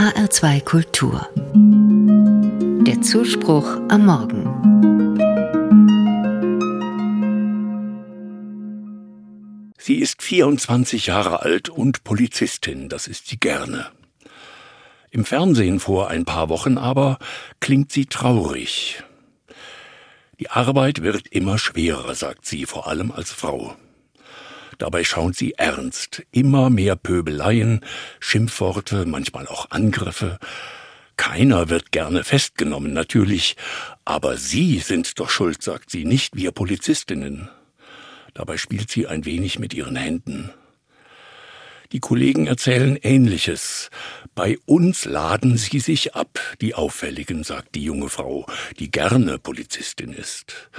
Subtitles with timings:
[0.00, 1.28] HR2 Kultur.
[2.86, 4.46] Der Zuspruch am Morgen.
[9.76, 13.90] Sie ist 24 Jahre alt und Polizistin, das ist sie gerne.
[15.10, 17.18] Im Fernsehen vor ein paar Wochen aber
[17.60, 19.02] klingt sie traurig.
[20.38, 23.76] Die Arbeit wird immer schwerer, sagt sie, vor allem als Frau.
[24.80, 26.22] Dabei schaut sie ernst.
[26.32, 27.84] Immer mehr Pöbeleien,
[28.18, 30.38] Schimpfworte, manchmal auch Angriffe.
[31.18, 33.56] Keiner wird gerne festgenommen, natürlich.
[34.06, 37.50] Aber Sie sind doch schuld, sagt sie, nicht wir Polizistinnen.
[38.32, 40.50] Dabei spielt sie ein wenig mit ihren Händen.
[41.92, 43.90] Die Kollegen erzählen Ähnliches.
[44.34, 48.46] Bei uns laden sie sich ab, die Auffälligen, sagt die junge Frau,
[48.78, 50.70] die gerne Polizistin ist.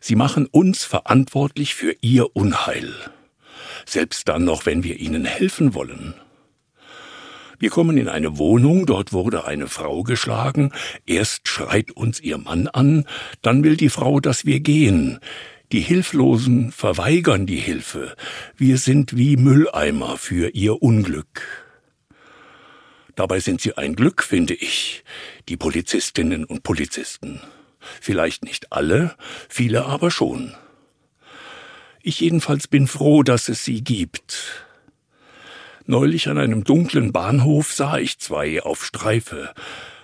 [0.00, 2.94] Sie machen uns verantwortlich für ihr Unheil
[3.92, 6.14] selbst dann noch, wenn wir ihnen helfen wollen.
[7.58, 10.72] Wir kommen in eine Wohnung, dort wurde eine Frau geschlagen,
[11.06, 13.06] erst schreit uns ihr Mann an,
[13.40, 15.20] dann will die Frau, dass wir gehen.
[15.70, 18.16] Die Hilflosen verweigern die Hilfe,
[18.56, 21.42] wir sind wie Mülleimer für ihr Unglück.
[23.14, 25.04] Dabei sind sie ein Glück, finde ich,
[25.48, 27.40] die Polizistinnen und Polizisten.
[28.00, 29.14] Vielleicht nicht alle,
[29.48, 30.54] viele aber schon.
[32.02, 34.66] Ich jedenfalls bin froh, dass es sie gibt.
[35.86, 39.54] Neulich an einem dunklen Bahnhof sah ich zwei auf Streife.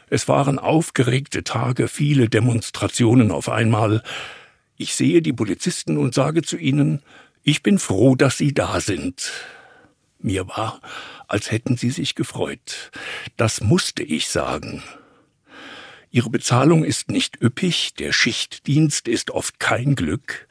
[0.09, 4.03] Es waren aufgeregte Tage, viele Demonstrationen auf einmal.
[4.77, 7.03] Ich sehe die Polizisten und sage zu ihnen,
[7.43, 9.33] ich bin froh, dass Sie da sind.
[10.21, 10.81] Mir war,
[11.29, 12.91] als hätten sie sich gefreut.
[13.37, 14.83] Das musste ich sagen.
[16.11, 20.49] Ihre Bezahlung ist nicht üppig, der Schichtdienst ist oft kein Glück,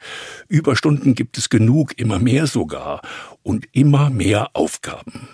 [0.48, 3.02] Überstunden gibt es genug, immer mehr sogar,
[3.42, 5.28] und immer mehr Aufgaben.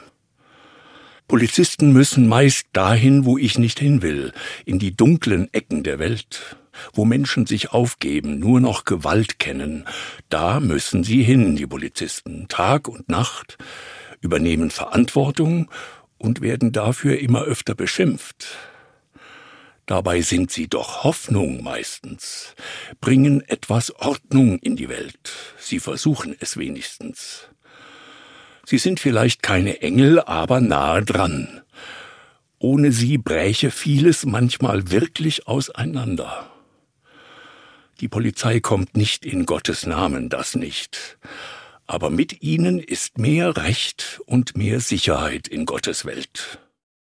[1.28, 4.32] Polizisten müssen meist dahin, wo ich nicht hin will,
[4.64, 6.56] in die dunklen Ecken der Welt,
[6.92, 9.86] wo Menschen sich aufgeben, nur noch Gewalt kennen.
[10.28, 13.58] Da müssen sie hin, die Polizisten, Tag und Nacht,
[14.20, 15.70] übernehmen Verantwortung
[16.18, 18.46] und werden dafür immer öfter beschimpft.
[19.86, 22.54] Dabei sind sie doch Hoffnung meistens,
[23.00, 25.30] bringen etwas Ordnung in die Welt.
[25.58, 27.48] Sie versuchen es wenigstens.
[28.64, 31.60] Sie sind vielleicht keine Engel, aber nahe dran.
[32.58, 36.50] Ohne sie bräche vieles manchmal wirklich auseinander.
[38.00, 41.18] Die Polizei kommt nicht in Gottes Namen, das nicht.
[41.86, 46.58] Aber mit ihnen ist mehr Recht und mehr Sicherheit in Gottes Welt.